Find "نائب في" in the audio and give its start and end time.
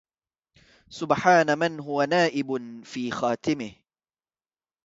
2.03-3.11